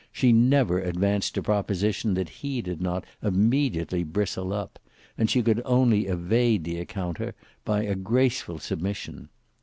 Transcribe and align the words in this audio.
She 0.11 0.33
never 0.33 0.81
advanced 0.81 1.37
a 1.37 1.43
proposition 1.43 2.15
that 2.15 2.41
he 2.41 2.63
did 2.63 2.81
not 2.81 3.05
immediately 3.21 4.03
bristle 4.03 4.51
up, 4.51 4.79
and 5.15 5.29
she 5.29 5.43
could 5.43 5.61
only 5.63 6.07
evade 6.07 6.63
the 6.63 6.79
encounter 6.79 7.35
by 7.65 7.83
a 7.83 7.93
graceful 7.93 8.57
submission. 8.57 9.29